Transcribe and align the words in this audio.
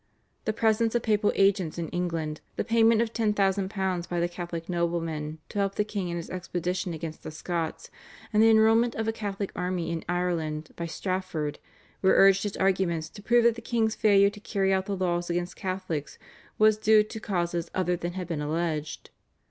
The 0.45 0.51
presence 0.51 0.95
of 0.95 1.03
papal 1.03 1.31
agents 1.35 1.77
in 1.77 1.87
England, 1.89 2.41
the 2.55 2.63
payment 2.63 3.03
of 3.03 3.13
£10,000 3.13 4.09
by 4.09 4.19
the 4.19 4.27
Catholic 4.27 4.67
noblemen 4.67 5.37
to 5.49 5.59
help 5.59 5.75
the 5.75 5.83
king 5.83 6.09
in 6.09 6.17
his 6.17 6.31
expedition 6.31 6.95
against 6.95 7.21
the 7.21 7.29
Scots, 7.29 7.91
and 8.33 8.41
the 8.41 8.49
enrolment 8.49 8.95
of 8.95 9.07
a 9.07 9.11
Catholic 9.11 9.51
army 9.55 9.91
in 9.91 10.03
Ireland 10.09 10.71
by 10.75 10.87
Strafford, 10.87 11.59
were 12.01 12.15
urged 12.15 12.47
as 12.47 12.57
arguments 12.57 13.09
to 13.09 13.21
prove 13.21 13.43
that 13.43 13.53
the 13.53 13.61
king's 13.61 13.93
failure 13.93 14.31
to 14.31 14.39
carry 14.39 14.73
out 14.73 14.87
the 14.87 14.97
laws 14.97 15.29
against 15.29 15.55
Catholics 15.55 16.17
was 16.57 16.79
due 16.79 17.03
to 17.03 17.19
causes 17.19 17.69
other 17.75 17.95
than 17.95 18.13
had 18.13 18.25
been 18.25 18.41
alleged. 18.41 19.11